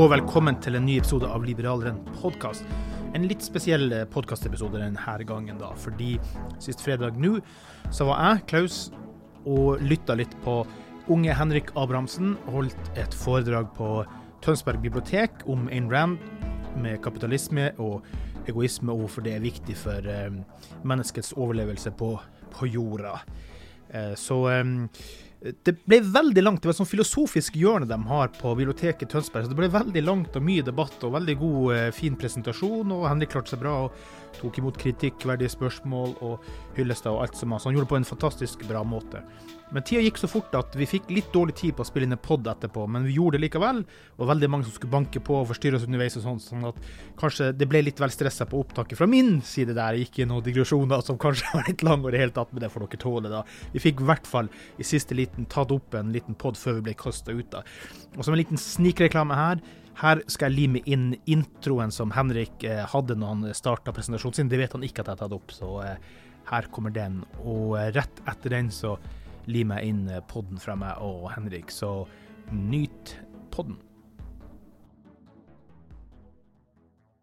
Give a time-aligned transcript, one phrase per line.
[0.00, 2.64] Og velkommen til en ny episode av Liberaleren podkast.
[3.12, 6.14] En litt spesiell podkastepisode denne gangen, da, fordi
[6.62, 7.34] sist fredag nå
[7.92, 8.78] så var jeg, Klaus,
[9.44, 10.62] og lytta litt på
[11.12, 12.32] unge Henrik Abrahamsen.
[12.48, 13.90] Holdt et foredrag på
[14.40, 16.16] Tønsberg bibliotek om Ayn Rand
[16.80, 18.00] med kapitalisme og
[18.48, 20.32] egoisme, og hvorfor det er viktig for eh,
[20.80, 22.14] menneskets overlevelse på,
[22.56, 23.18] på jorda.
[23.92, 24.42] Eh, så
[25.40, 26.60] det ble veldig langt.
[26.60, 29.46] Det var et sånn filosofisk hjørne de har på biblioteket Tønsberg.
[29.46, 32.92] så Det ble veldig langt og mye debatt og veldig god, eh, fin presentasjon.
[32.92, 33.92] og Henrik klarte seg bra og
[34.40, 36.40] tok imot kritikkverdige spørsmål og
[36.76, 37.58] hyllester og alt som var.
[37.58, 39.22] Så han gjorde det på en fantastisk bra måte.
[39.70, 42.16] Men tida gikk så fort at vi fikk litt dårlig tid på å spille inn
[42.16, 43.82] en pod etterpå, men vi gjorde det likevel.
[44.18, 46.80] Og veldig mange som skulle banke på og forstyrre oss underveis og sånn, sånn at
[47.20, 49.98] kanskje det ble litt vel stressa på opptaket fra min side der.
[50.00, 52.72] Gikk i noen digresjoner som kanskje var litt lange og det hele tatt, men det
[52.72, 53.44] får dere tåle, da.
[53.74, 54.50] Vi fikk i hvert fall
[54.80, 57.62] i siste liten tatt opp en liten pod før vi ble kasta ut, da.
[58.16, 59.62] Og som en liten snikreklame her.
[60.00, 64.50] Her skal jeg lime inn introen som Henrik eh, hadde når han starta presentasjonen sin.
[64.50, 66.12] Det vet han ikke at jeg har tatt opp, så eh,
[66.50, 67.20] her kommer den.
[67.44, 68.94] Og eh, rett etter den så
[69.50, 72.04] limer jeg inn eh, podden fra meg og Henrik, så
[72.50, 73.16] nyt
[73.54, 73.78] podden.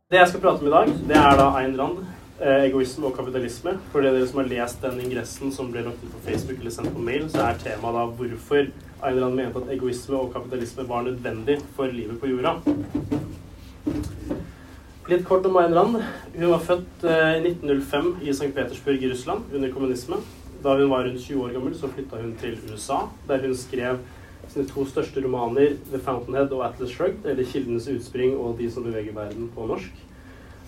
[0.08, 2.04] Det jeg skal prate om i dag, det er da Ayn Rand,
[2.40, 3.74] eh, egoisme og kapitalisme.
[3.92, 6.94] For dere som har lest den ingressen som ble lagt ut på Facebook eller sendt
[6.96, 8.70] på mail, så er temaet da hvorfor
[9.08, 12.56] Ayn Rand mente at egoisme og kapitalisme var nødvendig for livet på jorda.
[15.08, 16.02] Litt kort om Ayn Rand.
[16.38, 18.52] Hun var født eh, i 1905 i St.
[18.56, 20.24] Petersburg i Russland under kommunisme.
[20.64, 24.00] Da hun var rundt 20 år gammel, så flytta hun til USA, der hun skrev
[24.48, 28.84] sine to største romaner, 'The Fountainhead' og 'Atlas Shrugged', eller 'Kildenes utspring' og 'De som
[28.84, 29.94] beveger verden' på norsk.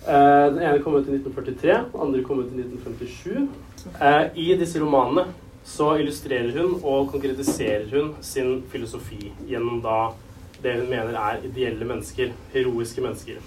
[0.08, 3.48] Eh, den ene kom ut i 1943, den andre kom ut i 1957.
[4.00, 5.26] Eh, I disse romanene
[5.64, 10.12] så illustrerer hun og konkretiserer hun sin filosofi gjennom da
[10.62, 13.40] det hun mener er ideelle mennesker, heroiske mennesker.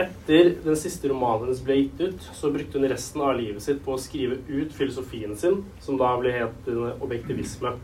[0.00, 3.82] Etter den siste romanen hennes ble gitt ut, så brukte hun resten av livet sitt
[3.84, 7.74] på å skrive ut filosofien sin, som da ble het objektivisme.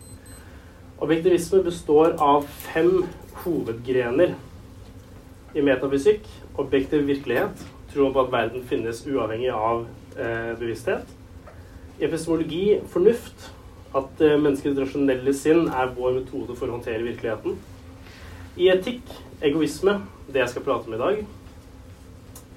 [1.04, 3.04] Objektivisme består av fem
[3.44, 4.32] hovedgrener
[5.54, 6.24] i metafysikk.
[6.58, 7.60] Objektiv virkelighet,
[7.92, 9.84] troen på at verden finnes uavhengig av
[10.16, 11.12] eh, bevissthet.
[12.00, 13.50] Epistemologi, fornuft,
[13.96, 17.60] at eh, menneskets rasjonelle sinn er vår metode for å håndtere virkeligheten.
[18.58, 19.12] I etikk,
[19.44, 21.26] egoisme, det jeg skal prate om i dag.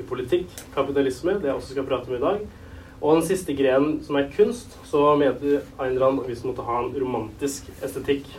[0.02, 2.42] I politikk, kapitalisme, det jeg også skal prate om i dag.
[3.02, 6.80] Og den siste grenen, som er kunst, så mente Ayn Rand at vi måtte ha
[6.82, 8.30] en romantisk estetikk.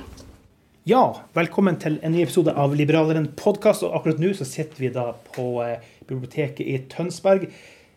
[0.88, 1.02] Ja,
[1.36, 3.84] velkommen til en ny episode av Liberaleren podkast.
[3.86, 7.46] Og akkurat nå så sitter vi da på eh, biblioteket i Tønsberg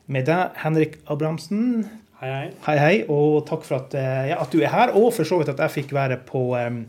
[0.06, 1.88] med deg, Henrik Abrahamsen.
[2.22, 2.50] Hei, hei.
[2.68, 5.42] Hei, hei, og takk for at, eh, ja, at du er her, og for så
[5.42, 6.84] vidt at jeg fikk være på um,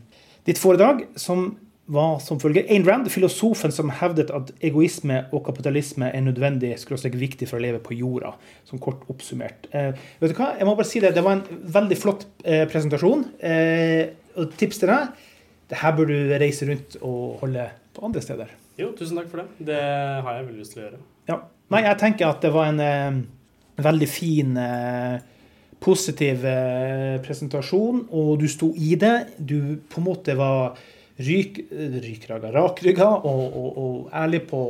[0.49, 1.55] ditt foredrag, som
[1.93, 7.15] var som følger Ayn Rand, filosofen som hevdet at egoisme og kapitalisme er nødvendig skråstrek
[7.21, 8.33] viktig for å leve på jorda,
[8.67, 9.69] som kort oppsummert.
[9.71, 12.65] Eh, vet du hva, jeg må bare si Det det var en veldig flott eh,
[12.71, 13.25] presentasjon.
[13.39, 15.27] Eh, og tips til deg
[15.71, 18.51] det her bør du reise rundt og holde på andre steder.
[18.79, 19.67] Jo, tusen takk for det.
[19.71, 21.01] Det har jeg veldig lyst til å gjøre.
[21.31, 21.39] Ja.
[21.75, 23.17] Nei, jeg tenker at det var en eh,
[23.83, 25.17] veldig fin eh,
[25.83, 29.17] positiv eh, presentasjon, og du sto i det.
[29.39, 30.79] Du på en måte var
[31.19, 34.63] ryk, rykrygga, rakrygga og, og, og ærlig på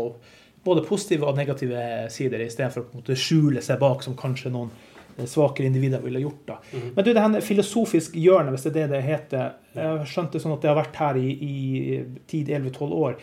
[0.67, 4.51] både positive og negative sider, istedenfor å på en måte skjule seg bak som kanskje
[4.51, 4.71] noen
[5.17, 6.43] eh, svakere individer ville gjort.
[6.49, 6.57] da.
[6.73, 6.93] Mhm.
[6.97, 10.33] Men du, det her filosofisk hjørne, hvis det er det det heter Jeg har skjønt
[10.33, 13.19] det sånn at det har vært her i, i 10-11-12 år.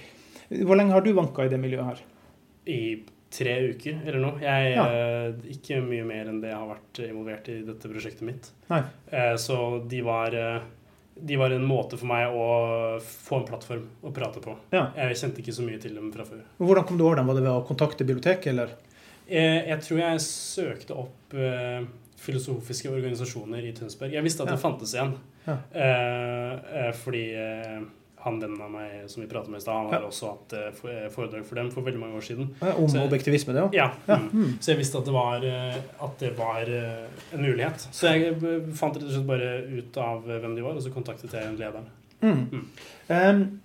[0.63, 2.01] Hvor lenge har du vanka i det miljøet her?
[2.69, 2.81] I
[3.33, 4.37] tre uker eller noe.
[4.43, 4.83] Jeg, Ja.
[4.85, 8.51] eh, ikke mye mer enn det jeg har vært involvert i dette prosjektet mitt.
[8.71, 9.57] Eh, så
[9.89, 10.61] de var, eh,
[11.15, 12.45] de var en måte for meg å
[13.03, 14.55] få en plattform å prate på.
[14.73, 14.87] Ja.
[14.97, 16.41] Jeg kjente ikke så mye til dem fra før.
[16.59, 17.27] Hvordan kom du over dem?
[17.29, 18.73] Var det ved å kontakte biblioteket, eller?
[19.29, 21.85] Jeg, Jeg tror jeg søkte opp eh,
[22.23, 24.13] filosofiske organisasjoner i Tønsberg.
[24.17, 24.55] Jeg visste at Ja.
[24.55, 25.13] det fantes en.
[25.45, 25.57] Ja.
[25.75, 26.53] Eh,
[26.87, 27.81] eh, fordi eh,
[28.23, 30.07] han vennen av meg som vi pratet med i stad, han har Ja.
[30.07, 32.49] også hatt eh, eh, foredrag for dem for veldig mange år siden.
[32.61, 33.73] Om Så- objektivisme, det òg?
[33.75, 33.89] Ja.
[34.07, 34.15] Ja.
[34.17, 34.29] Mm.
[34.33, 34.53] Mm.
[34.59, 36.63] Så jeg visste at det var, eh, at det var
[37.33, 37.87] en mulighet.
[37.91, 38.35] Så jeg
[38.75, 41.85] fant rett og slett bare ut av hvem de var, og så kontaktet jeg lederen.
[42.21, 42.47] Mm.
[42.51, 42.65] Mm.
[43.09, 43.59] Um,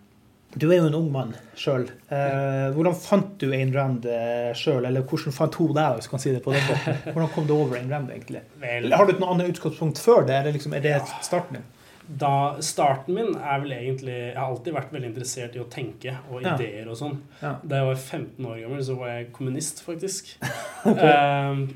[0.56, 1.87] du er jo en ung mann sjøl.
[2.10, 6.19] hvordan fant du Ayn Rand uh, sjøl, eller hvordan fant hun deg, hvis du kan
[6.19, 6.96] si det på den måten?
[7.14, 8.40] Hvordan kom du over Ayn Rand, egentlig?
[8.58, 11.64] Vel, har du et annet utgangspunkt før det, eller liksom, er det starten din?
[12.08, 16.14] Da, starten min er vel egentlig Jeg har alltid vært veldig interessert i å tenke
[16.31, 16.55] og Ja.
[16.56, 17.19] ideer og sånn.
[17.43, 17.58] Ja.
[17.62, 20.34] Da jeg var 15 år gammel, så var jeg kommunist, faktisk.
[20.87, 21.69] Ehm,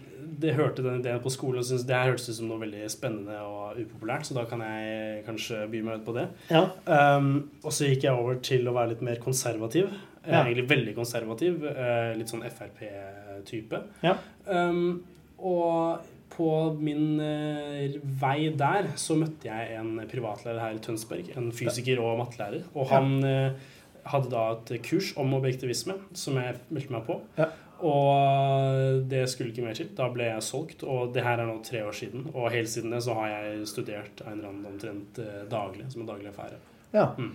[0.43, 2.89] det hørte den ideen på skolen og syntes det her hørtes ut som noe veldig
[2.91, 6.25] spennende og upopulært, så da kan jeg kanskje by meg ut på det.
[6.51, 6.65] Ja.
[6.87, 9.93] Um, og så gikk jeg over til å være litt mer konservativ.
[10.25, 10.45] Jeg Ja.
[10.45, 11.65] Egentlig veldig konservativ.
[11.67, 13.83] eh, litt sånn Frp-type.
[14.03, 14.17] Ja.
[14.49, 15.03] Ehm,
[15.39, 16.01] og
[16.43, 16.53] på
[16.83, 21.31] min eh, vei der så møtte jeg en privatlærer her i Tønsberg.
[21.39, 22.67] En fysiker og mattelærer.
[22.75, 23.69] Og han eh,
[24.11, 27.21] hadde da et kurs om objektivisme som jeg meldte meg på.
[27.39, 27.53] Ja.
[27.83, 29.91] Og det skulle ikke mer til.
[29.99, 32.29] Da ble jeg solgt, og det her er nå tre år siden.
[32.31, 36.05] Og helt siden det så har jeg studert en eller annen omtrent eh, daglig, som
[36.05, 36.63] en daglig affære.
[36.95, 37.13] ja.
[37.19, 37.35] Mm.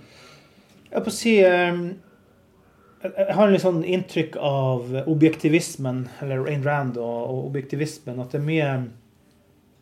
[0.88, 1.82] Jeg å si um,
[3.16, 8.42] jeg har har litt sånn inntrykk av objektivismen, eller Ayn Rand og, objektivismen, at det
[8.42, 8.72] er mye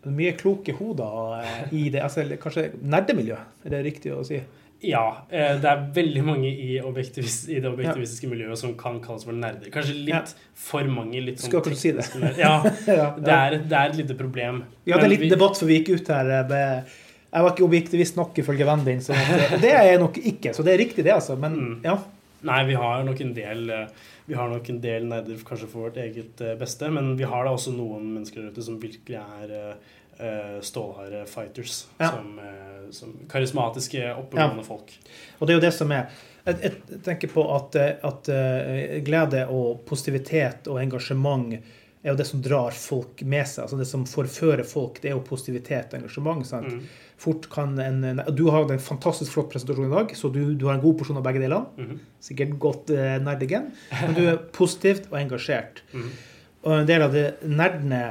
[0.05, 2.01] mye kloke hoder eh, i det.
[2.05, 4.37] Altså, kanskje nerdemiljø, er det riktig å si?
[4.85, 9.23] Ja, eh, det er veldig mange i, objektivis, i det objektivistiske miljøet som kan kalles
[9.25, 9.71] for nerder.
[9.73, 10.21] Kanskje litt Ja.
[10.53, 11.21] for mange.
[11.25, 12.05] litt sånn Skal ikke si det.
[12.37, 14.61] Ja, ja, det er, det er et lite problem.
[14.85, 16.29] Vi hadde en liten debatt før vi gikk ut her.
[16.29, 16.85] eh, Med,
[17.33, 19.01] jeg var ikke objektivist nok ifølge vennen din.
[19.01, 19.15] Så
[19.63, 20.53] det er jeg nok ikke.
[20.53, 21.35] Så det er riktig, det, altså.
[21.39, 21.79] Men Mm.
[21.83, 21.97] ja.
[22.45, 23.87] Nei, vi har nok en del eh,
[24.25, 27.45] Vi har nok en del nerder kanskje for vårt eget eh, beste, men vi har
[27.45, 31.85] da også noen mennesker der ute som virkelig er eh, stålharde fighters.
[31.99, 32.13] Ja.
[32.15, 34.93] Som, uh, som karismatiske, oppegående folk.
[35.39, 36.07] Og det er jo det som er
[36.45, 37.75] Jeg, jeg tenker på at,
[38.05, 41.55] at uh, glede og positivitet og engasjement
[42.05, 43.63] er jo det som drar folk med seg.
[43.65, 46.45] altså Det som forfører folk, det er jo positivitet og engasjement.
[46.45, 46.69] sant?
[46.69, 46.83] Mm.
[47.17, 50.75] Fort kan en, Du har en fantastisk flott presentasjon i dag, så du, du har
[50.75, 51.65] en god porsjon av begge delene.
[51.77, 51.99] Mhm.
[52.21, 53.71] Sikkert godt eh, nerdigen.
[54.01, 55.81] Men du er positivt og engasjert.
[55.93, 56.09] Mhm.
[56.65, 58.03] Og en del av det nerdene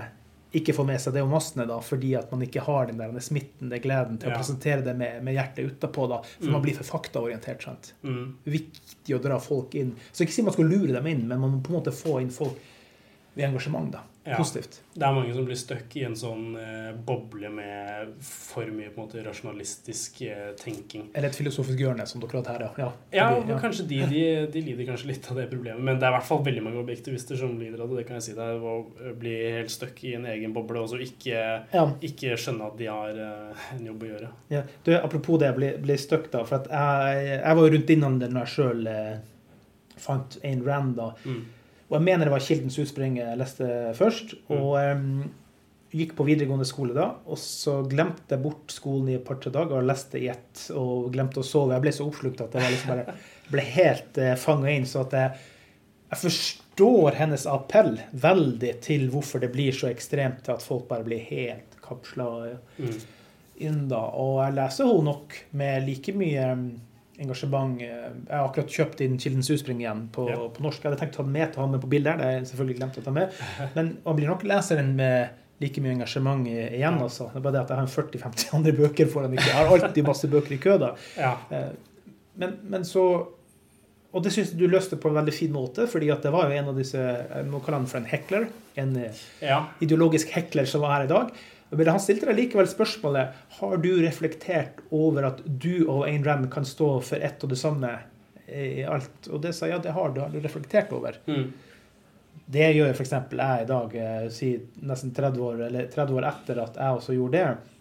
[0.54, 3.00] ikke får med seg, det er jo massene, da, fordi at man ikke har den
[3.02, 6.04] der smitten, den gleden til å presentere det med, med hjertet utapå.
[6.08, 6.52] da, For Mm.
[6.52, 7.64] man blir for faktaorientert.
[7.66, 7.92] sant?
[8.04, 8.36] Mm.
[8.46, 9.96] Viktig å dra folk inn.
[10.12, 12.20] Så ikke si man skal lure dem inn, men man må på en måte få
[12.22, 12.54] inn folk
[13.34, 13.90] ved engasjement.
[13.90, 14.38] da, Ja.
[14.40, 14.78] Positivt.
[14.94, 19.02] Det er mange som blir stuck i en sånn eh, boble med for mye på
[19.02, 21.10] en måte rasjonalistisk eh, tenking.
[21.12, 22.78] Eller et filosofisk hjørne, som dere har her.
[22.80, 24.22] Ja, Ja, blir- men kanskje de, de,
[24.54, 25.82] de lider kanskje litt av det problemet.
[25.84, 27.98] Men det er i hvert fall veldig mange objektivister som lider av det.
[28.00, 28.32] Det kan jeg si.
[28.38, 28.74] Det er å
[29.20, 31.44] bli helt stuck i en egen boble og så ikke,
[31.76, 31.84] Ja.
[32.00, 34.30] ikke skjønne at de har eh, en jobb å gjøre.
[34.56, 34.62] Ja.
[34.88, 36.46] Du, apropos det, jeg ble, ble stuck da.
[36.48, 39.18] For jeg, jeg var jo rundt innom det når jeg sjøl eh,
[40.00, 40.96] fant Ayn Rand.
[40.96, 41.10] da.
[41.28, 41.44] Mm.
[41.94, 44.32] Og jeg mener det var Kildens utspring jeg leste først.
[44.48, 44.54] Mm.
[44.58, 45.24] Og um,
[45.94, 47.04] gikk på videregående skole da.
[47.30, 50.64] Og så glemte jeg bort skolen i et par-tre dager og leste i ett.
[50.74, 51.76] Og glemte å sove.
[51.76, 53.14] Jeg ble så oppslukt at jeg liksom bare,
[53.54, 54.88] ble helt uh, fanga inn.
[54.90, 55.44] Så at jeg,
[56.10, 57.94] jeg forstår hennes appell
[58.26, 62.26] veldig til hvorfor det blir så ekstremt til at folk bare blir helt kapsla
[62.80, 62.98] Mm.
[63.62, 64.00] inn da.
[64.18, 66.64] Og jeg leser henne nok med like mye em,
[67.22, 67.78] engasjement.
[67.80, 70.36] Jeg har akkurat kjøpt inn Kildens utspring igjen på, Ja.
[70.48, 70.82] på norsk.
[70.82, 72.48] Jeg hadde tenkt å ta den med til han med på bildet, det har jeg
[72.50, 73.32] selvfølgelig glemt å ta med.
[73.76, 75.28] Men man blir nok leseren med
[75.62, 77.28] like mye engasjement igjen, altså.
[77.30, 79.38] Det er bare det at jeg har 40-50 andre bøker foran meg.
[79.46, 80.94] Jeg har alltid masse bøker i kø, da.
[81.16, 81.36] Ja.
[81.50, 81.72] Eh,
[82.36, 83.28] Men, men så
[84.14, 86.46] Og det syns jeg du løste på en veldig fin måte, fordi at det var
[86.50, 88.48] jo en av disse Jeg må kalle han for en hekler.
[88.76, 89.60] En eh, ja.
[89.82, 91.30] ideologisk hekler som var her i dag.
[91.76, 96.50] Men han stilte deg likevel spørsmålet har du reflektert over at du og Ayn Rand
[96.52, 97.90] kan stå for ett og det samme
[98.48, 99.28] i alt.
[99.32, 101.16] Og det sa ja, det har du har du reflektert over.
[101.26, 101.52] Mm.
[102.46, 103.12] Det gjør f.eks.
[103.14, 104.50] jeg i dag, eh, si
[104.84, 107.78] nesten 30 år, eller 30 år etter at jeg også gjorde det.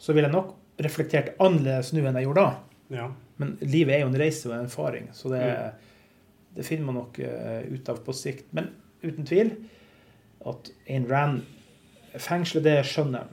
[0.00, 2.96] Så ville jeg nok reflektert annerledes nå enn jeg gjorde da.
[2.96, 3.10] Ja.
[3.40, 5.84] Men livet er jo en reise og en erfaring, så det, Mm.
[6.56, 8.46] det finner man nok eh, ut av på sikt.
[8.56, 8.70] Men
[9.04, 9.50] uten tvil
[10.46, 11.42] at Ayn Rand
[12.16, 13.26] fengsler det skjønner.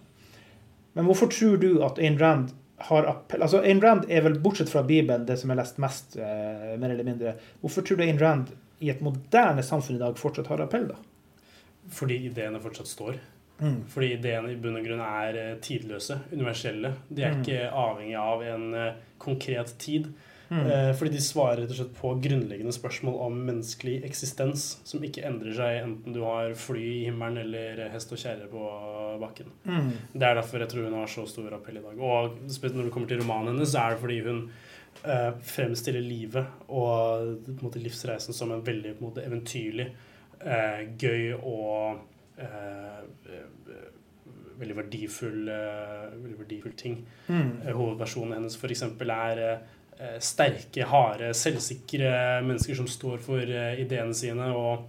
[0.94, 2.52] Men hvorfor tror du at Ayn Rand
[2.90, 6.18] har appell Altså, Ayn Rand er vel, bortsett fra Bibelen, det som er lest mest,
[6.18, 7.36] eh, mer eller mindre.
[7.62, 8.52] Hvorfor tror du Ayn Rand
[8.84, 10.96] i et moderne samfunn i dag fortsatt har appell, da?
[11.94, 13.16] Fordi ideene fortsatt står.
[13.62, 13.84] Mm.
[13.88, 16.94] Fordi ideene i bunn og grunn er eh, tidløse, universelle.
[17.10, 17.42] De er Mm.
[17.42, 20.12] ikke avhengig av en eh, konkret tid.
[20.54, 20.66] Mm.
[20.72, 25.24] Eh, fordi de svarer rett og slett på grunnleggende spørsmål om menneskelig eksistens, som ikke
[25.26, 28.68] endrer seg enten du har fly i himmelen eller hest og kjerre på
[29.24, 29.50] bakken.
[29.66, 29.90] Mm.
[30.14, 31.98] Det er derfor jeg tror hun har så stor appell i dag.
[31.98, 34.44] Og når det kommer til romanen hennes, så er det fordi hun
[35.02, 39.90] eh, fremstiller livet og på en måte, livsreisen som en veldig på en måte, eventyrlig,
[40.44, 42.04] eh, gøy og
[42.38, 43.00] eh,
[43.32, 43.88] eh,
[44.60, 47.00] veldig verdifull, eh, veldig verdifull ting.
[47.28, 47.64] Mm.
[47.74, 48.86] Hovedpersonen hennes f.eks.
[48.86, 49.42] er
[50.20, 54.84] sterke, harde, selvsikre mennesker som står for eh, ideene sine og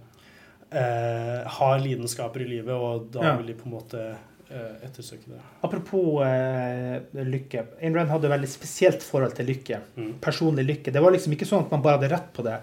[0.71, 3.35] eh, har lidenskaper i livet, og da Ja.
[3.37, 4.01] vil de på en måte
[4.49, 5.39] eh, ettersøke det.
[5.63, 7.65] Apropos eh, lykke.
[7.81, 9.79] Ayn Rand hadde et veldig spesielt forhold til lykke.
[9.97, 10.13] Mm.
[10.21, 10.91] Personlig lykke.
[10.93, 12.59] Det var liksom ikke sånn at man bare hadde rett på det,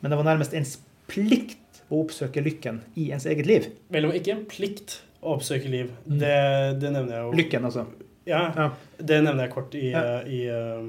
[0.00, 3.70] men det var nærmest ens plikt å oppsøke lykken i ens eget liv.
[3.88, 5.88] Vel, det var ikke en plikt å oppsøke liv.
[6.06, 6.18] Mm.
[6.20, 6.34] Det,
[6.82, 7.32] det nevner jeg jo.
[7.40, 7.86] Lykken, altså.
[8.28, 8.66] Ja, Ja.
[9.00, 10.02] det nevner jeg kort i, Ja.
[10.20, 10.84] eh, i, eh,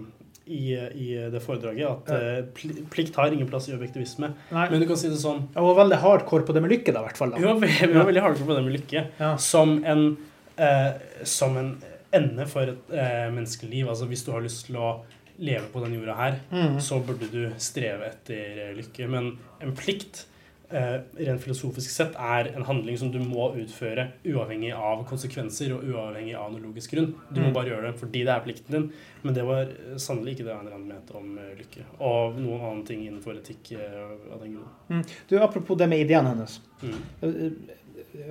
[0.50, 1.86] i, i det foredraget.
[1.86, 2.16] At Ja.
[2.40, 4.32] eh, plikt har ingen plass i objektivisme.
[4.52, 4.66] Nei.
[4.72, 7.04] Men du kan si det sånn Jeg var veldig hardcore på det med lykke, da,
[7.04, 7.32] i hvert fall.
[7.38, 7.54] Vi Da.
[7.54, 9.06] var, vi var veldig hardcore på det med lykke.
[9.20, 9.36] Ja.
[9.38, 10.18] Som en,
[10.58, 10.92] eh,
[11.24, 11.72] som en
[12.12, 13.88] ende for et eh, menneskelig liv.
[13.88, 15.02] Altså hvis du har lyst til å
[15.40, 16.80] leve på den jorda her, Mm.
[16.82, 19.08] så burde du streve etter lykke.
[19.10, 20.26] Men en plikt,
[20.72, 26.36] rent filosofisk sett, er en handling som du må utføre uavhengig av konsekvenser og uavhengig
[26.38, 27.16] av noe logisk grunn.
[27.34, 27.54] Du må Mm.
[27.54, 28.92] bare gjøre det fordi det er plikten din.
[29.24, 31.84] Men det var eh, sannelig ikke det Ayn mente om eh, lykke.
[32.00, 34.70] Og noen annen ting innenfor etikk eh, av den grunn.
[34.90, 35.04] Mm.
[35.30, 36.60] Du, Apropos det med ideene hennes.
[36.84, 37.02] Mm.
[37.22, 37.76] Eh,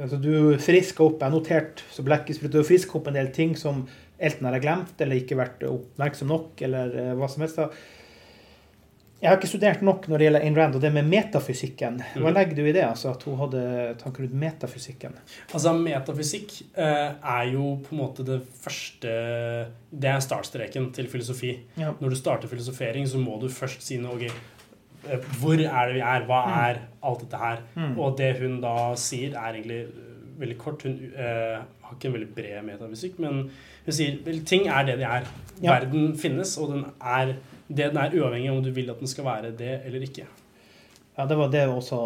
[0.01, 3.87] Altså, du friska opp Jeg notert så blekkesprut, du friska opp en del ting som
[4.19, 7.57] enten har jeg glemt eller ikke vært oppmerksom nok, eller eh, hva som helst.
[7.61, 7.69] da.
[9.19, 11.97] Jeg har ikke studert nok når det gjelder Ayn Rand og det med metafysikken.
[12.15, 12.35] Hva Mhm.
[12.37, 12.85] legger du i det?
[12.85, 15.13] altså At hun hadde tanker rundt metafysikken?
[15.53, 19.11] Altså, metafysikk eh, er jo på en måte det første
[19.91, 21.59] Det er startstreken til filosofi.
[21.77, 21.91] Ja.
[22.01, 24.23] Når du starter filosofering, så må du først si noe ok,
[25.11, 26.25] eh, Hvor er det vi er?
[26.27, 26.59] Hva Mm.
[26.71, 27.59] er alt dette her?
[27.77, 27.99] Mm.
[27.99, 30.83] Og det hun da sier, er egentlig eh, veldig kort.
[30.83, 33.51] Hun eh, har ikke en veldig bred metafysikk, men
[33.85, 35.25] hun sier vel, ting er det de er.
[35.61, 35.73] Ja.
[35.81, 37.35] Verden finnes, og den er
[37.69, 40.25] det den er, uavhengig av om du vil at den skal være det eller ikke.
[41.19, 41.99] Ja, det var det også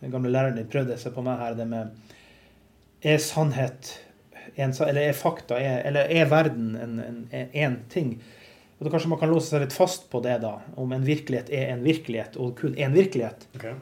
[0.00, 1.90] den gamle læreren din prøvde seg på meg her, det med
[3.02, 3.98] Er sannhet
[4.56, 6.98] en, Eller er fakta er, Eller er verden en,
[7.32, 8.16] en, en ting?
[8.78, 10.56] Og da Kanskje man kan låse seg litt fast på det, da.
[10.76, 13.46] Om en virkelighet er en virkelighet, og kun én virkelighet.
[13.56, 13.74] Okay.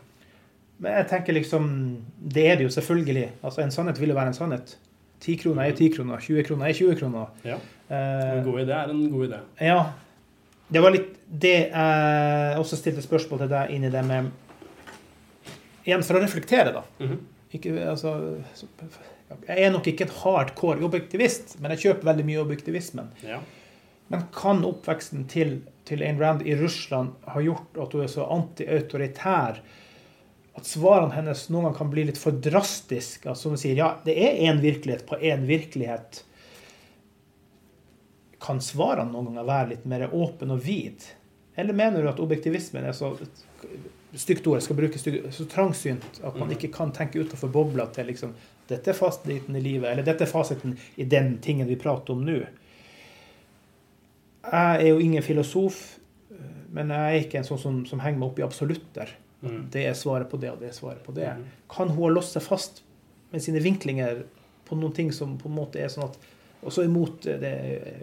[0.80, 1.70] Men jeg tenker liksom
[2.20, 3.30] Det er det jo selvfølgelig.
[3.42, 4.76] Altså En sannhet vil jo være en sannhet.
[5.20, 7.26] 10 kroner er 10 kroner, 20 kroner er 20 kroner.
[7.44, 7.56] Ja.
[7.90, 9.40] Eh, En god idé er en god idé.
[9.60, 9.82] ja.
[10.70, 14.30] Det var litt det jeg også stilte spørsmål til deg inn i det med
[15.86, 16.82] Igjen for å reflektere, da.
[17.00, 17.20] Mhm.
[17.56, 18.10] Ikke, altså,
[19.48, 23.08] jeg er nok ikke en hardcore objektivist, men jeg kjøper veldig mye objektivismen.
[23.26, 23.40] Ja.
[24.12, 25.56] Men kan oppveksten til,
[25.88, 29.58] til Ayn Rand i Russland ha gjort at hun er så antiautoritær
[30.58, 33.28] at svarene hennes noen gang kan bli litt for drastiske?
[33.30, 36.24] Altså, som hun sier, ja, det er én virkelighet på én virkelighet.
[38.40, 41.04] Kan svarene noen ganger være litt mer åpne og vid?
[41.56, 43.12] Eller mener du at objektivismen er så
[44.16, 46.56] stygt ord, jeg skal bruke stygt, så trangsynt at man Mhm.
[46.56, 48.32] ikke kan tenke utenfor bobla til liksom
[48.70, 52.24] dette er fasiten i livet, eller dette er fasiten i den tingen vi prater om
[52.24, 52.38] nå.
[54.50, 55.98] Jeg er jo ingen filosof,
[56.72, 59.10] men jeg er ikke en sånn som, som henger meg opp i absolutter.
[59.42, 59.70] Mm.
[59.72, 61.28] Det er svaret på det, og det er svaret på det.
[61.36, 61.44] Mm.
[61.68, 62.82] Kan hun ha låst seg fast
[63.32, 64.22] med sine vinklinger
[64.68, 66.18] på noen ting som på en måte er sånn at
[66.62, 67.50] Også imot det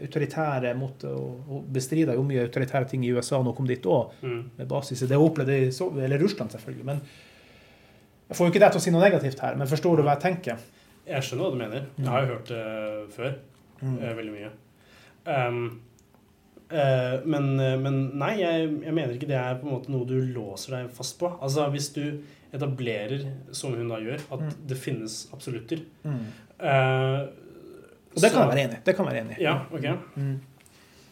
[0.01, 4.49] autoritære, mot å bestride jo mye autoritære ting i USA nå kom dit òg, Mm.
[4.57, 6.85] med basis i det hun opplevde i Sov- eller Russland, selvfølgelig.
[6.85, 7.01] Men
[8.29, 10.15] jeg får jo ikke deg til å si noe negativt her, men forstår du hva
[10.19, 10.57] jeg tenker?
[11.07, 11.85] Jeg skjønner hva du mener.
[11.97, 13.35] Jeg har jo hørt det før.
[13.81, 13.99] Mm.
[14.01, 14.49] eh, veldig mye.
[15.27, 15.79] Um,
[16.71, 20.05] uh, men, eh, men nei, jeg, jeg mener ikke det er på en måte noe
[20.09, 21.29] du låser deg fast på.
[21.41, 22.19] Altså Hvis du
[22.53, 24.53] etablerer, som hun da gjør, at Mm.
[24.67, 26.25] det finnes absolutter Mm.
[26.59, 27.27] eh,
[28.17, 28.83] Og det kan jeg være enig i.
[28.89, 29.37] Det kan være enig.
[29.45, 29.87] Ja, ok.
[30.17, 30.35] Mm.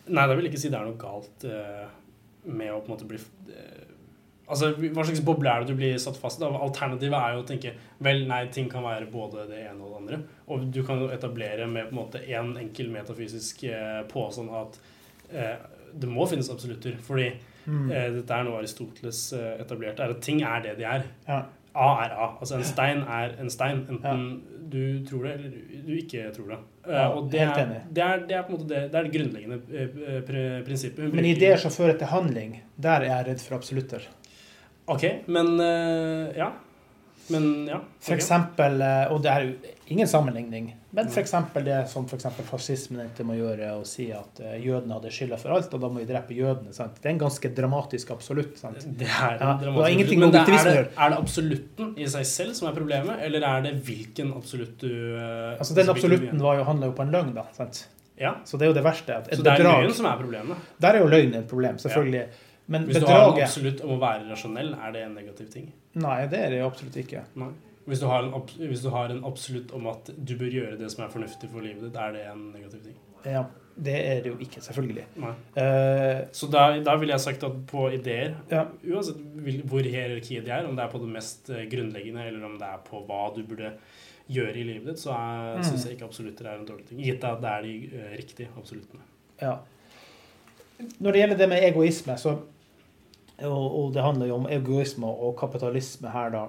[0.10, 1.86] Nei, da vil jeg ikke si det er noe galt uh,
[2.46, 3.84] med å på en måte bli uh,
[4.46, 6.46] Altså, Hva slags boble er det du blir satt fast i?
[6.46, 7.72] Alternativet er jo å tenke
[8.06, 10.20] vel, nei, ting kan være både det ene og det andre.
[10.54, 14.78] Og du kan jo etablere med på en måte en enkel metafysisk eh, påstand at
[15.34, 15.56] eh,
[15.98, 17.00] det må finnes absolutter.
[17.02, 17.32] Fordi
[17.66, 17.88] Mm.
[17.90, 21.08] eh, dette er noe Aristoteles eh, etablerte, er at ting er det de er.
[21.26, 21.40] Ja.
[21.74, 22.28] A er A.
[22.38, 23.82] Altså en stein er en stein.
[23.90, 24.28] Enten
[24.72, 26.60] du tror det, eller du ikke tror det.
[26.88, 29.14] Eh, Ja, og det er, det, er, det er på en måte det, det, det
[29.16, 31.14] grunnleggende eh, prinsippet.
[31.14, 34.08] Men ideer som fører til handling, der er jeg redd for absolutter.
[34.88, 36.52] Ok, men eh, Ja.
[37.34, 37.80] Men ja.
[38.06, 43.02] For eksempel, eh, og det er jo ingen sammenligning, men eksempel det som for fascismen
[43.04, 45.90] endte med å gjøre, å si at eh, jødene hadde skylda for alt, og da
[45.92, 46.74] må vi drepe jødene.
[46.76, 47.00] Sant?
[47.02, 48.56] Det er en ganske dramatisk absolutt.
[48.62, 48.86] Sant?
[48.86, 52.30] Det er, en dramatisk ja, ingenting men det, er, det, er det absolutten i seg
[52.30, 56.92] selv som er problemet, eller er det hvilken absolutt du eh, Altså, den absolutten handla
[56.92, 57.50] jo på en løgn, da.
[57.58, 57.88] Sant?
[58.16, 59.18] Ja, Så det er jo det verste.
[59.28, 60.68] Så det er bedrag løgn som er problemet.
[60.80, 62.28] Der er jo løgn et problem, selvfølgelig.
[62.72, 65.68] Men Hvis du har en absolutt om å være rasjonell, er det en negativ ting?
[65.96, 67.24] Nei, det er det absolutt ikke.
[67.40, 67.52] Nei.
[67.86, 70.88] Hvis du, har en, hvis du har en absolutt om at du bør gjøre det
[70.92, 72.96] som er fornuftig for livet ditt, er det en negativ ting?
[73.26, 73.44] Ja,
[73.78, 75.04] det er det jo ikke, selvfølgelig.
[75.56, 78.64] Eh, Så da, da ville jeg sagt at på ideer, Ja.
[78.90, 79.22] uansett
[79.70, 82.68] hvor hierarkiet de er, om det er på det mest eh, grunnleggende, eller om det
[82.72, 83.72] er på hva du burde
[84.34, 85.64] gjøre i livet ditt, så Mm.
[85.64, 87.00] syns jeg ikke absolutter er en dårlig ting.
[87.06, 89.02] Gitt at det er de uh, riktige absoluttene.
[89.42, 89.60] Ja.
[91.00, 92.40] Når det gjelder det med egoisme, så,
[93.44, 96.46] og, og det handler jo om egoisme og kapitalisme her, da.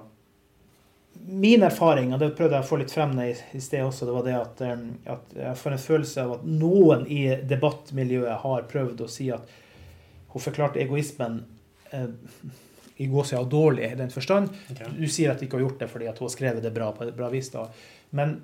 [1.27, 4.13] Min erfaring, og det prøvde jeg å få litt frem i, i sted også, det
[4.13, 4.83] var det at, eh,
[5.15, 9.49] at jeg får en følelse av at noen i debattmiljøet har prøvd å si at
[10.33, 11.39] hun forklarte egoismen
[11.89, 12.05] eh,
[13.01, 14.53] i gåsida dårlig i den forstand.
[14.71, 14.91] Okay.
[14.97, 16.91] Du sier at du ikke har gjort det fordi at hun har skrevet det bra
[16.93, 17.49] på et bra vis.
[17.53, 17.65] da.
[18.17, 18.37] Men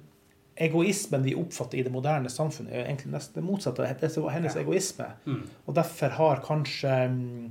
[0.62, 3.88] egoismen vi oppfatter i det moderne samfunnet, er egentlig nesten det motsatte.
[4.01, 4.62] Det var hennes Ja.
[4.62, 5.07] egoisme.
[5.25, 5.39] Mm.
[5.65, 7.47] Og derfor har kanskje mm,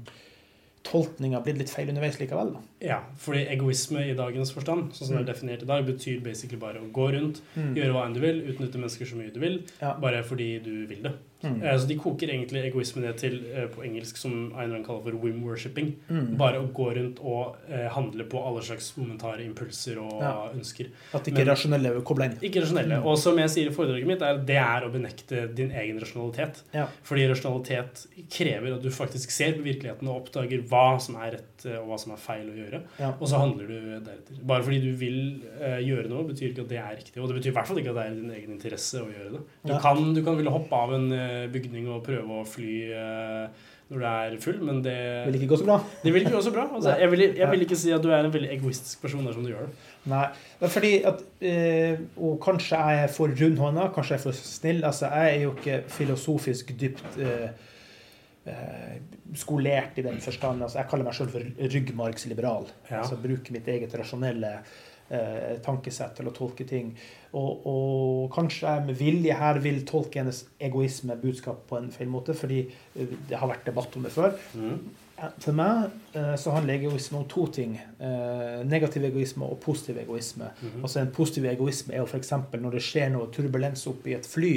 [0.88, 2.54] tolkninga blitt litt feil underveis likevel.
[2.56, 2.62] da.
[2.82, 6.58] Ja, fordi egoisme i dagens forstand, sånn som det er definert i dag, betyr basically
[6.58, 7.74] bare å gå rundt, Mm.
[7.76, 9.94] gjøre hva enn du vil, utnytte mennesker så mye du vil, Ja.
[10.00, 11.12] bare fordi du vil det.
[11.44, 11.60] Mm.
[11.64, 15.10] Eh, Så de koker egentlig egoisme ned til, eh, på engelsk, som Einar kaller for
[15.12, 15.94] whim-worshipping.
[16.08, 16.36] Mm.
[16.38, 20.48] Bare å gå rundt og eh, handle på alle slags momentare impulser og Ja.
[20.54, 20.86] ønsker.
[21.12, 22.36] At ikke Men- rasjonelle er koble inn.
[22.40, 23.00] Ikke rasjonelle.
[23.02, 23.06] Mm.
[23.06, 26.62] Og som jeg sier i foredraget mitt, er det er å benekte din egen rasjonalitet.
[26.72, 26.86] Ja.
[27.02, 31.66] Fordi rasjonalitet krever at du faktisk ser på virkeligheten og oppdager hva som er rett
[31.66, 32.71] eh, og hva som er feil å gjøre.
[32.98, 33.10] Ja.
[33.18, 33.74] Og så handler du
[34.06, 34.38] deretter.
[34.52, 35.18] Bare fordi du vil
[35.60, 37.18] eh, gjøre noe, betyr ikke at det er riktig.
[37.22, 39.10] Og det betyr i hvert fall ikke at det er i din egen interesse å
[39.10, 39.44] gjøre det.
[39.66, 39.82] Du, Ja.
[39.84, 44.00] kan, du kan ville hoppe av en eh, bygning og prøve å fly eh, når
[44.00, 44.92] du er full, men det,
[45.26, 45.74] Vil ikke gå så bra.
[46.00, 46.62] det vil ikke gå så bra.
[46.72, 49.44] Altså, jeg, vil, jeg vil ikke si at du er en veldig egoistisk person dersom
[49.44, 49.74] du gjør det.
[50.08, 50.22] Nei.
[50.62, 54.38] Det er fordi at eh, Og kanskje jeg er for rundhånda, kanskje jeg er for
[54.38, 54.80] snill.
[54.88, 57.50] Altså, jeg er jo ikke filosofisk dypt eh,
[58.48, 58.96] eh,
[59.34, 60.62] skolert i den forstand.
[60.62, 62.70] Altså, jeg kaller meg selv for ryggmargsliberal.
[62.90, 63.02] Ja.
[63.02, 64.56] Altså bruker mitt eget rasjonelle
[65.08, 66.92] eh, tankesett til å tolke ting.
[67.32, 72.10] Og, og kanskje jeg med vilje her vil tolke hennes egoisme, budskap, på en feil
[72.12, 74.36] måte, fordi eh, det har vært debatt om det før.
[75.38, 77.76] For meg eh, så handler egoisme om to ting.
[77.78, 80.50] Eh, negativ egoisme og positiv egoisme.
[80.82, 82.34] Altså En positiv egoisme er jo f.eks.
[82.58, 84.54] når det skjer noe turbulens oppi et fly,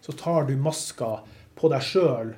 [0.00, 1.18] så tar du maska
[1.58, 2.36] på deg sjøl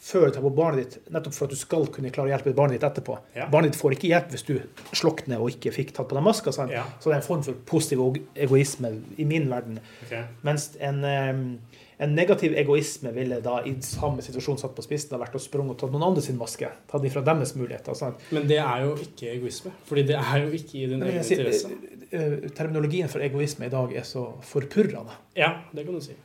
[0.00, 2.54] før du tar på barnet ditt, nettopp for at du skal kunne klare å hjelpe
[2.56, 3.18] barnet ditt etterpå.
[3.36, 3.50] Ja.
[3.52, 4.54] Barnet ditt får ikke hjelp hvis du
[4.96, 6.54] slokner og ikke fikk tatt på deg maska.
[6.72, 6.86] Ja.
[6.98, 8.00] Så det er en form for positiv
[8.34, 9.76] egoisme i min verden.
[10.06, 10.24] Okay.
[10.46, 15.36] Mens en, en negativ egoisme ville da i samme situasjon satt på spissen ha vært
[15.36, 16.72] å sprunget og tatt noen andre sin maske.
[16.88, 17.98] Tatt ifra deres muligheter.
[17.98, 18.24] Sant?
[18.32, 19.74] Men det er jo ikke egoisme.
[19.90, 21.74] Fordi det er jo ikke i din egen interesse.
[22.08, 25.04] eh, eh, terminologien for egoisme i dag er så forpurra.
[25.12, 25.20] da.
[25.36, 26.16] Ja, det kan du si.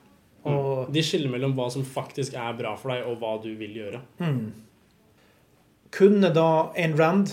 [0.45, 0.53] Mm.
[0.53, 3.81] Og De skiller mellom hva som faktisk er bra for deg, og hva du vil
[3.81, 4.01] gjøre.
[4.21, 4.45] mm.
[5.95, 7.29] Kunne da Ayn Rand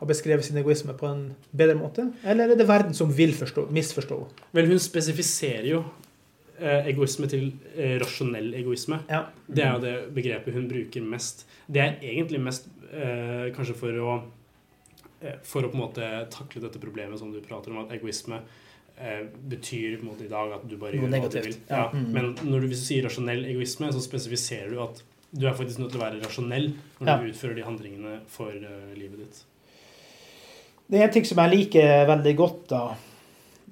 [0.00, 2.06] ha beskrevet sin egoisme på en bedre måte?
[2.24, 4.16] Eller er det verden som vil forstå, misforstå?
[4.56, 5.82] Vel, hun spesifiserer jo
[6.58, 9.02] eh, egoisme til eh, rasjonell egoisme.
[9.10, 9.26] Ja.
[9.46, 11.44] Det er jo det begrepet hun bruker mest.
[11.68, 14.16] Det er egentlig mest eh, kanskje for å
[15.44, 18.42] For å på en måte takle dette problemet som du prater om, at egoisme
[19.50, 21.56] betyr på en måte i dag at du bare Noe gjør hva du vil.
[21.70, 21.88] Ja.
[21.92, 22.04] Mm.
[22.14, 25.02] Men når du, hvis du sier rasjonell egoisme, så spesifiserer du at
[25.34, 26.68] du er faktisk nødt til å være rasjonell
[27.00, 27.16] når Ja.
[27.18, 29.40] du utfører de handlingene for uh, livet ditt.
[30.86, 32.82] Det er en ting som jeg liker veldig godt, da,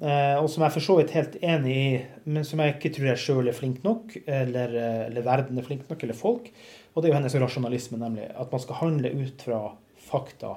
[0.01, 1.91] eh, og som jeg er for så vidt helt enig i,
[2.25, 5.67] men som jeg ikke tror jeg sjøl er flink nok, eller, eh, eller verden er
[5.67, 6.49] flink nok, eller folk.
[6.95, 8.31] Og det er jo hennes rasjonalisme, nemlig.
[8.35, 9.61] At man skal handle ut fra
[10.09, 10.57] fakta,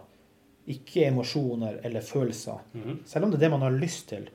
[0.66, 2.64] ikke emosjoner eller følelser.
[2.74, 3.02] Mhm.
[3.06, 4.30] Selv om det er det man har lyst til.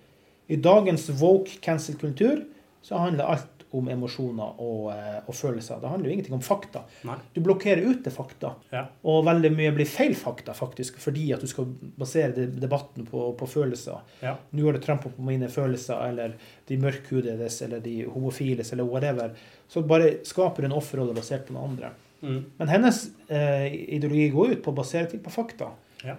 [0.50, 2.44] I dagens woke cancel-kultur
[2.82, 5.78] så handler alt om emosjoner og, eh, og følelser.
[5.80, 6.82] Det handler jo ingenting om fakta.
[7.06, 7.14] Nei.
[7.34, 8.54] Du blokkerer ut det fakta.
[8.72, 8.82] Ja.
[9.06, 11.68] Og veldig mye blir feil fakta, faktisk, fordi at du skal
[12.00, 14.00] basere debatten på, på følelser.
[14.24, 14.34] Ja.
[14.50, 16.34] Nå har du trampa på mine følelser, eller
[16.66, 19.38] de mørkhudedes, eller de homofiles, eller whatever.
[19.70, 21.92] Så bare skaper du en offerrolle basert på noen andre.
[22.26, 22.42] Mm.
[22.58, 25.70] Men hennes eh, ideologi går ut på å basere ting på fakta.
[26.02, 26.18] Ja.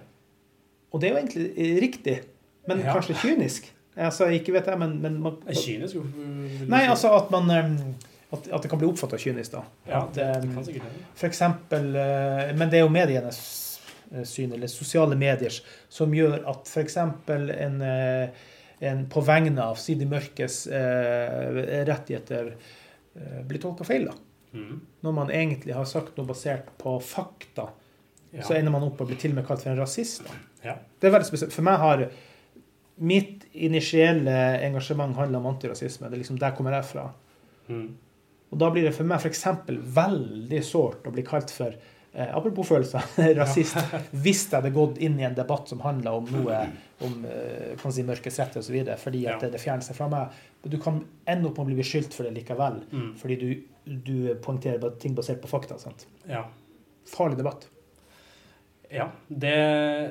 [0.92, 2.18] Og det er jo egentlig eh, riktig,
[2.70, 3.68] men kanskje kynisk.
[3.96, 5.96] Altså, ikke vet jeg, men, men man, kynisk?
[6.68, 7.74] Nei, altså at man eh,
[8.32, 9.62] at, at det kan bli oppfatta kynisk, da.
[9.84, 11.02] Ja, At, det, eh, det kan sikkert hende.
[11.20, 13.40] for eksempel, eh, men det er jo medienes
[14.14, 15.58] eh, syn, eller sosiale medier,
[15.92, 18.48] som gjør at eksempel en, eh,
[18.88, 24.08] en på vegne av Sidi mørkes eh, rettigheter eh, blir tolka feil.
[24.08, 24.16] da.
[24.56, 24.80] Mm.
[25.04, 27.68] Når man egentlig har sagt noe basert på fakta,
[28.32, 28.40] Ja.
[28.48, 30.22] så ender man opp og blir til og med kalt for en rasist.
[30.24, 30.32] da.
[30.64, 30.74] Ja.
[31.00, 31.52] Det er veldig spesielt.
[31.52, 32.06] For meg har
[32.96, 34.34] mitt initielle
[34.66, 36.08] engasjement handler om antirasisme.
[36.10, 37.06] Det er liksom Der kommer jeg fra.
[37.68, 37.88] Mm.
[38.52, 39.44] Og da blir det for meg f.eks.
[39.96, 41.72] veldig sårt å bli kalt for
[42.12, 43.00] eh, apropos følelser,
[43.40, 43.78] rasist,
[44.12, 46.58] hvis jeg hadde gått inn i en debatt som handla om noe
[47.02, 49.38] om eh, kan si, mørkets rett osv., fordi at Ja.
[49.40, 50.36] det, det fjerner seg fra meg.
[50.62, 53.14] Men du kan ende opp med å bli beskyldt for det likevel, Mm.
[53.18, 53.48] fordi du,
[54.04, 55.78] du poengterer ting basert på fakta.
[55.80, 56.06] sant?
[56.28, 56.44] ja.
[57.08, 57.64] Farlig debatt.
[58.92, 59.56] Ja, det,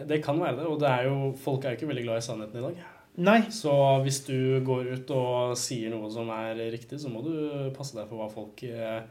[0.10, 0.66] det kan være det.
[0.70, 2.82] Og det er jo, folk er jo ikke veldig glad i sannheten i dag.
[3.22, 3.40] Nei.
[3.54, 3.74] Så
[4.06, 7.34] hvis du går ut og sier noe som er riktig, så må du
[7.76, 9.04] passe deg for hva folk eh,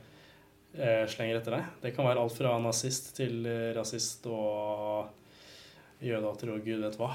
[0.75, 1.73] eh, slenger etter deg.
[1.85, 5.11] Det kan være alt fra nazist til rasist og
[6.01, 7.13] jødehater og gud vet hva.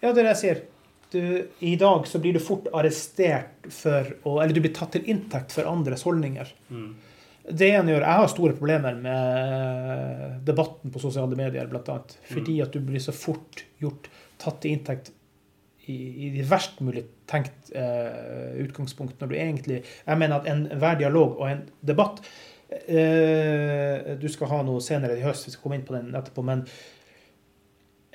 [0.00, 0.62] Ja, det er det jeg sier.
[1.10, 1.22] Du,
[1.66, 5.52] I dag så blir du fort arrestert for å Eller du blir tatt til inntekt
[5.56, 6.52] for andres holdninger.
[6.70, 6.92] Mm.
[7.50, 12.16] Det ene gjør, Jeg har store problemer med debatten på sosiale medier, blant annet.
[12.30, 14.10] Fordi at du blir så fort gjort
[14.40, 15.10] tatt til inntekt
[15.90, 20.98] i, i de verst mulig tenkt uh, utgangspunkt, når du egentlig Jeg mener at enhver
[21.00, 22.20] dialog og en debatt
[22.70, 26.44] uh, Du skal ha noe senere i høst, vi skal komme inn på den etterpå,
[26.46, 26.66] men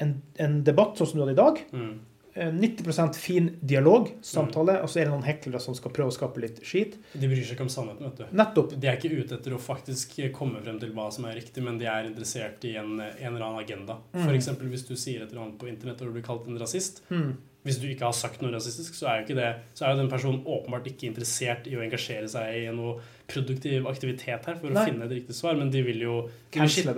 [0.01, 1.95] en, en debatt sånn som du hadde i dag Mm.
[2.35, 6.15] Eh, 90% fin dialog, samtale, og så er det noen heklere som skal prøve å
[6.15, 6.97] skape litt skit.
[7.13, 8.37] De bryr seg ikke om sannheten, vet du.
[8.37, 8.75] Nettopp.
[8.75, 11.79] De er ikke ute etter å faktisk komme frem til hva som er riktig, men
[11.81, 13.99] de er interessert i en, en eller annen agenda.
[14.13, 14.29] Mm.
[14.35, 17.01] Eksempel hvis du sier et eller annet på internett og du blir kalt en rasist.
[17.09, 17.33] Mm.
[17.65, 20.03] Hvis du ikke har sagt noe rasistisk, så er jo ikke det Så er jo
[20.03, 24.69] den personen åpenbart ikke interessert i å engasjere seg i noe produktiv aktivitet her for
[24.69, 24.83] Nei.
[24.83, 26.19] å finne et riktig svar, men de vil jo
[26.53, 26.93] Cancele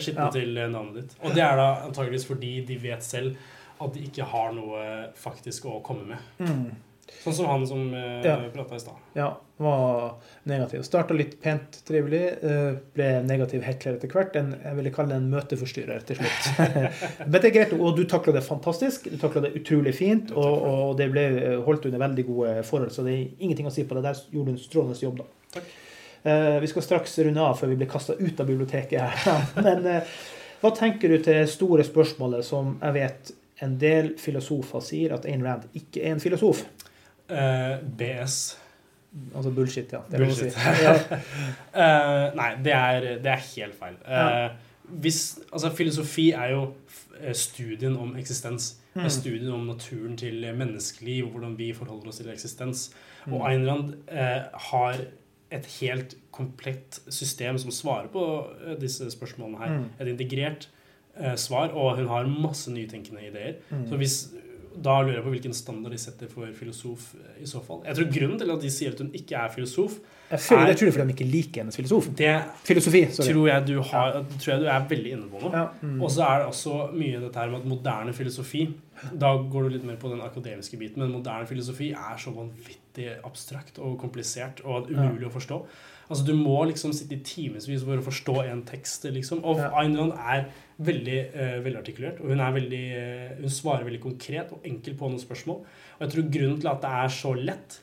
[0.00, 0.30] skitne Ja.
[0.32, 1.16] til eh, navnet ditt.
[1.20, 3.36] Og det er da antageligvis fordi de vet selv
[3.80, 4.84] at de ikke har noe
[5.16, 6.30] faktisk å komme med.
[6.38, 6.70] Mm.
[7.24, 8.36] Sånn som han som eh, Ja.
[8.54, 8.94] prata i stad.
[9.18, 10.12] Ja, var
[10.46, 10.84] negativ.
[10.86, 14.36] Starta litt pent trivelig, eh, ble negativ hekler etter hvert.
[14.38, 16.46] En, jeg ville kalle det en møteforstyrrer til slutt.
[17.26, 19.10] Men det er greit, og du takla det fantastisk.
[19.10, 21.26] Du takla det utrolig fint, og, og det ble
[21.66, 24.06] holdt under veldig gode forhold, så det er ingenting å si på det.
[24.06, 25.28] Der gjorde du en strålende jobb, da.
[25.58, 25.74] Takk.
[26.22, 29.44] Eh, vi skal straks runde av før vi blir kasta ut av biblioteket her.
[29.66, 30.16] Men eh,
[30.62, 33.30] hva tenker du til store spørsmålet som jeg vet
[33.64, 36.64] en del filosofer sier at Ayn Rand ikke er en filosof?
[37.30, 38.40] Uh, BS.
[39.34, 40.00] Altså bullshit, ja.
[40.10, 40.48] Det lov si.
[40.48, 40.56] Bullshit.
[40.86, 41.20] Ja.
[41.80, 43.96] Eh, nei, det er, det er helt feil.
[44.06, 44.50] Uh,
[45.02, 46.62] hvis, altså, filosofi er jo
[47.20, 48.76] eh, studien om eksistens.
[48.94, 49.04] Mm.
[49.04, 52.90] er studien om naturen til menneskeliv og hvordan vi forholder oss til eksistens.
[53.26, 53.42] Og Mm.
[53.46, 54.96] Ayn Rand eh, har
[55.50, 59.78] et helt komplett system som svarer på eh, disse spørsmålene her.
[59.78, 59.84] Mm.
[60.00, 60.79] Et integrert eh,
[61.36, 63.54] svar, og hun har masse nytenkende ideer.
[63.70, 63.86] Mm.
[63.90, 64.14] Så hvis,
[64.80, 67.80] da lurer jeg på hvilken standard de setter for filosof eh, i så fall.
[67.84, 69.98] Jeg tror grunnen til at de sier at hun ikke er filosof,
[70.30, 72.06] Jeg føler, er- det tror jeg fordi de ikke liker hennes filosof.
[72.16, 73.32] det Filosofi, sorry.
[73.32, 75.50] tror jeg du, har, tror jeg du er veldig inne på nå.
[75.56, 75.96] Ja, mm.
[76.02, 78.62] Og så er det også mye dette her med at moderne filosofi
[79.18, 83.08] Da går du litt mer på den akademiske biten, men moderne filosofi er så vanvittig
[83.24, 85.58] abstrakt og komplisert og umulig å forstå.
[86.10, 89.04] Altså Du må liksom sitte i timevis for å forstå en tekst.
[89.14, 89.70] liksom Og Ja.
[89.78, 90.48] Ayn Rand er
[90.80, 95.10] veldig uh, velartikulert, og hun, er veldig, uh, hun svarer veldig konkret og enkelt på
[95.10, 95.62] noen spørsmål.
[96.00, 97.80] Og jeg tror grunnen til at det er så lett,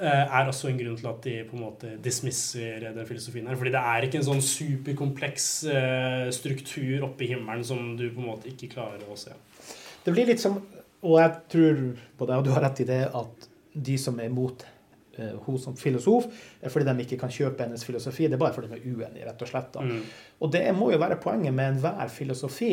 [0.00, 3.58] eh, er også en grunn til at de på en måte dismisser den filosofien her.
[3.60, 8.22] Fordi det er ikke en sånn superkompleks eh, struktur oppe i himmelen som du på
[8.22, 9.36] en måte ikke klarer å se.
[10.04, 10.60] Det blir litt som
[11.00, 11.78] Og jeg tror
[12.18, 14.66] på det, og du har rett i det, at de som er imot
[15.20, 16.26] eh, hun som filosof,
[16.60, 18.28] er fordi de ikke kan kjøpe hennes filosofi.
[18.28, 19.76] Det er bare fordi de er uenige, rett og slett.
[19.80, 20.00] Mm.
[20.40, 22.72] Og det må jo være poenget med enhver filosofi.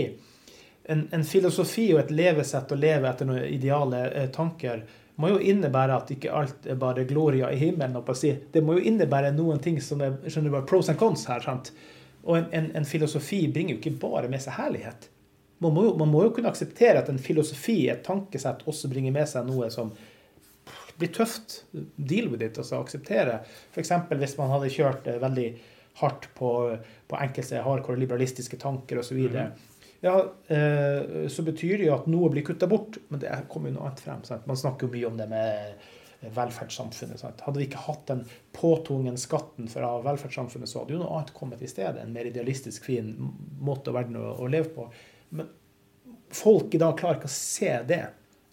[0.88, 4.86] En, en filosofi og et levesett å leve etter noen ideale eh, tanker
[5.18, 7.98] må jo innebære at ikke alt er bare gloria i himmelen.
[7.98, 8.32] å Si.
[8.54, 11.44] Det må jo innebære noen ting som er skjønner du, bare pros and cons her.
[11.44, 11.74] sant?
[12.24, 15.10] Og en, en, en filosofi bringer jo ikke bare med seg herlighet.
[15.64, 19.16] Man må, jo, man må jo kunne akseptere at en filosofi, et tankesett, også bringer
[19.16, 19.90] med seg noe som
[20.98, 21.64] blir tøft.
[21.96, 23.42] Deal with it, altså akseptere.
[23.72, 23.94] F.eks.
[24.14, 25.50] hvis man hadde kjørt eh, veldig
[26.02, 26.52] hardt på,
[27.10, 29.18] på enkelte hardcore liberalistiske tanker osv.
[29.18, 29.70] Så, mm.
[30.06, 30.16] ja,
[30.54, 33.88] eh, så betyr det jo at noe blir kutta bort, men det kommer jo noe
[33.90, 34.26] annet frem.
[34.28, 34.46] Sant?
[34.50, 35.88] Man snakker jo mye om det med
[36.34, 37.22] velferdssamfunnet.
[37.22, 37.42] Sant?
[37.46, 38.24] Hadde vi ikke hatt den
[38.56, 42.02] påtungen skatten fra velferdssamfunnet, så hadde jo noe annet kommet i stedet.
[42.02, 43.14] En mer idealistisk, fin
[43.62, 44.88] måte av verden å, å leve på.
[45.38, 45.50] Men
[46.34, 48.04] folk i dag klarer ikke å se det.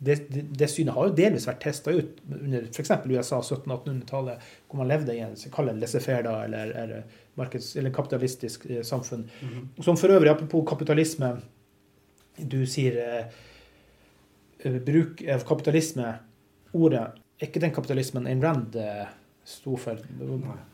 [0.04, 2.92] Det, det, det synet har jo delvis vært testa ut under f.eks.
[3.08, 5.34] USA 1700-1800-tallet, hvor man levde i en
[5.80, 7.02] laissez-faire eller, eller,
[7.40, 9.26] markeds, eller kapitalistisk eh, samfunn.
[9.40, 9.82] Mm -hmm.
[9.82, 11.36] Som for øvrig, apropos kapitalisme
[12.36, 13.26] Du sier
[14.64, 16.14] eh, bruk av kapitalisme.
[16.72, 17.00] Ordet
[17.40, 19.06] er ikke den kapitalismen Ayn Rand eh,
[19.44, 20.00] sto for?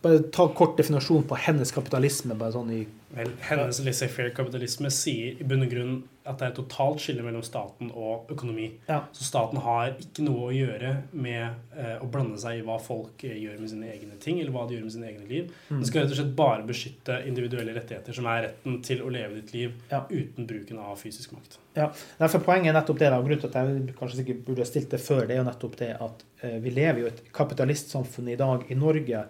[0.03, 2.35] Bare ta kort definasjon på hennes kapitalisme.
[2.39, 2.81] bare sånn i
[3.17, 5.97] Vel, hennes laissez-faire-kapitalisme sier i bunn og grunn
[6.31, 8.69] at det er et totalt skille mellom staten og økonomi.
[8.89, 9.03] Ja.
[9.17, 13.25] Så staten har ikke noe å gjøre med eh, å blande seg i hva folk
[13.27, 15.51] eh, gjør med sine egne ting, eller hva de gjør med sine egne liv.
[15.69, 15.81] Mm.
[15.81, 19.41] Den skal rett og slett bare beskytte individuelle rettigheter, som er retten til å leve
[19.41, 20.05] ditt liv ja.
[20.11, 21.59] uten bruken av fysisk makt.
[21.77, 23.13] Ja, Derfor Poenget er nettopp det.
[23.15, 25.77] og grunnen til at jeg kanskje sikkert burde stilt det før, det er jo nettopp
[25.81, 29.27] det at eh, vi lever jo i et kapitalistsamfunn i dag i Norge.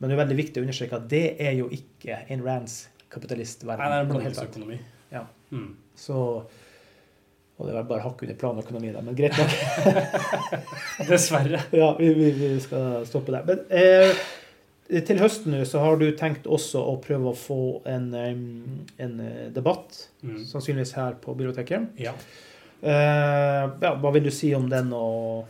[0.00, 3.82] Men det er veldig viktig å understreke at det er jo ikke Ayn Rands kapitalistverden.
[3.82, 4.80] Nei, det er en blandingsøkonomi.
[5.10, 5.24] Ja.
[5.50, 5.70] Mm.
[6.00, 6.16] Så
[7.60, 9.52] Og det vel bare hakk under planøkonomi, da, men greit nok.
[11.10, 11.60] Dessverre.
[11.76, 13.44] ja, vi, vi, vi, skal stoppe der.
[13.44, 14.22] Men eh,
[15.04, 19.50] til høsten nå så har du tenkt også å prøve å få en, en eh,
[19.52, 20.40] debatt, mm.
[20.48, 21.92] sannsynligvis her på biblioteket.
[22.00, 22.16] Ja.
[22.80, 23.92] Eh, ja.
[24.00, 25.44] Hva vil du si om den og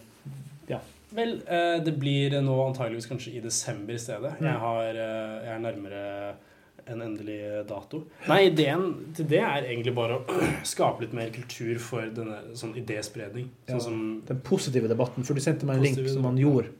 [0.70, 0.80] ja.
[1.14, 4.34] Vel, eh, det blir nå antageligvis kanskje i desember i stedet.
[4.42, 6.04] Jeg, har, eh, jeg er nærmere
[6.90, 8.04] en endelig dato.
[8.28, 10.40] Nei, ideen til det er egentlig bare å
[10.72, 13.50] skape litt mer kultur for denne sånn idéspredning.
[13.68, 15.26] Sånn ja, som, den positive debatten.
[15.26, 16.72] For du sendte meg en link som man gjorde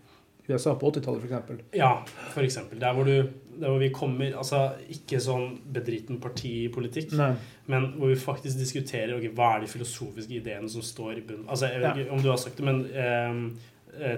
[0.48, 1.62] i USA på 80-tallet, f.eks.
[1.78, 1.92] Ja,
[2.32, 2.58] f.eks.
[2.74, 7.34] Der hvor du der hvor vi kommer altså Ikke sånn bedriten partipolitikk, Nei.
[7.68, 11.44] men hvor vi faktisk diskuterer okay, hva er de filosofiske ideene som står i bunnen.
[11.44, 12.06] Altså, jeg vet ja.
[12.06, 13.68] ikke om du har sagt det, men Eh,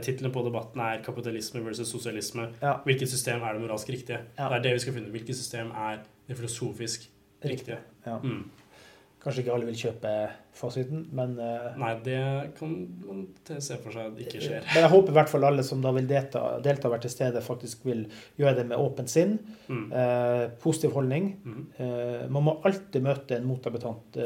[0.02, 2.48] tittelen på debatten er 'Kapitalisme versus sosialisme'.
[2.62, 2.76] Ja.
[2.84, 4.20] Hvilket system er det moralsk riktige?
[4.38, 4.48] Ja.
[4.48, 7.08] Det er det vi skal finne Hvilket system er det filosofisk
[7.44, 7.78] riktige?
[8.06, 8.18] Ja.
[8.18, 8.50] Mm.
[9.22, 12.18] Kanskje ikke alle vil kjøpe fasiten, men uh, Nei, det
[12.58, 12.72] kan
[13.06, 14.66] man se for seg ikke skjer.
[14.68, 17.42] Men jeg håper i hvert fall alle som da vil delta, delta være til stede,
[17.44, 18.04] faktisk vil
[18.40, 19.38] gjøre det med åpent sinn.
[19.68, 19.86] Mm.
[19.92, 21.30] Uh, positiv holdning.
[21.42, 21.62] Mm.
[21.78, 24.18] Uh, man må alltid møte en motdebattant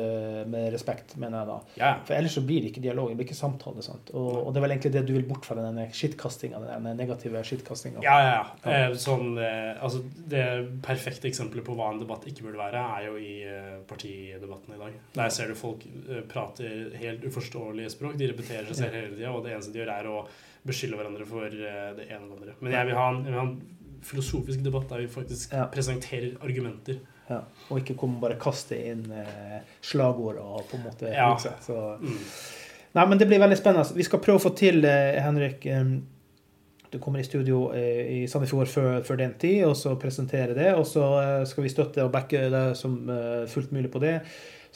[0.51, 1.57] med respekt, mener jeg da.
[1.79, 2.01] Yeah.
[2.09, 3.85] For ellers så blir det ikke dialog, det blir ikke samtale.
[3.87, 7.43] Og, og, det er vel egentlig det du vil bort fra denne skittkastinga, den negative
[7.47, 8.03] skittkastinga.
[8.05, 8.91] Ja, ja, ja.
[8.99, 10.45] Sånn, altså, det
[10.85, 13.35] perfekte eksempelet på hva en debatt ikke burde være, er jo i
[13.89, 15.01] partidebatten i dag.
[15.17, 18.19] Der ser du folk eh, prater helt uforståelige språk.
[18.19, 20.21] De repeterer seg selv hele tida, og det eneste de gjør, er å
[20.67, 22.57] beskylde hverandre for eh, det ene og det andre.
[22.61, 23.57] Men jeg vil ha en, vil ha en
[24.07, 25.67] filosofisk debatt der vi faktisk ja.
[25.73, 26.99] presenterer argumenter.
[27.29, 27.41] Ja.
[27.69, 31.33] Og ikke komme bare kaste inn eh, slagord og på en måte ja.
[31.39, 31.79] Så.
[32.01, 32.21] Mm.
[32.97, 33.97] Nei, men det blir veldig spennende.
[33.97, 35.97] Vi skal prøve å få til, eh, Henrik um,
[36.93, 40.71] du kommer i studio eh, i Sandefjord før, før, den tid, og så presentere det.
[40.79, 41.05] Og så
[41.51, 42.95] skal vi støtte og backe deg som
[43.51, 44.21] fullt mulig på det.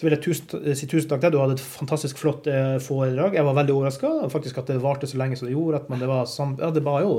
[0.01, 1.35] Så vil jeg tusen, si tusen takk til deg.
[1.35, 3.35] Du hadde et fantastisk flott eh, foredrag.
[3.37, 5.83] Jeg var veldig overraska faktisk at det varte så lenge som det gjorde.
[5.83, 7.11] at man, det, var, ja, det var jo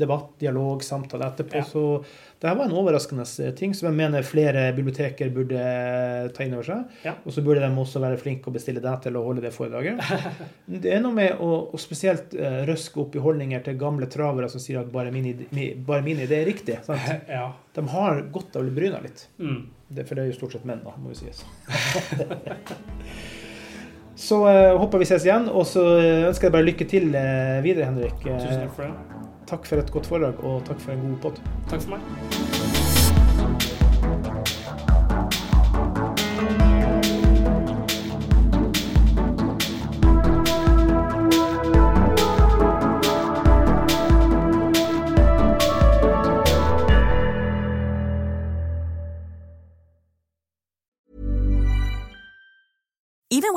[0.00, 1.58] debatt, dialog, samtale etterpå.
[1.60, 1.66] Ja.
[1.68, 1.82] Så
[2.40, 6.46] det her var en overraskende eh, ting som jeg mener flere biblioteker burde eh, ta
[6.46, 6.94] inn over seg.
[7.04, 7.12] Ja.
[7.20, 10.00] Og så burde de også være flinke å bestille deg til å holde det foredraget.
[10.86, 12.32] det er noe med å, å spesielt
[12.70, 15.44] røske opp i holdninger til gamle travere som sier at bare min,
[15.84, 16.80] bare min idé er riktig.
[17.30, 17.50] Ja.
[17.76, 19.26] De har godt av å bli bryna litt.
[19.42, 19.60] Mm.
[19.90, 21.42] Det, for det er jo stort sett menn, da, må jo sies.
[24.26, 27.58] så uh, håper vi ses igjen, og så eh, ønsker jeg bare lykke til uh,
[27.66, 28.22] videre, Henrik.
[28.22, 29.20] Tusen takk for det.
[29.50, 31.44] Takk for et godt foredrag, og takk for en god pod.
[31.72, 32.59] Takk for meg.